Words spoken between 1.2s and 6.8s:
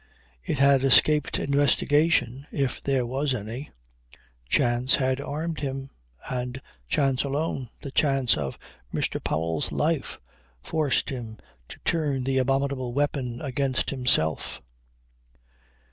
investigation if there was any. Chance had armed him. And